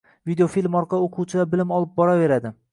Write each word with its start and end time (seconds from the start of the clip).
videofilm 0.29 0.77
orqali 0.79 1.05
o‘quvchilar 1.09 1.53
bilim 1.53 1.77
olib 1.79 1.95
boraveradi. 2.03 2.57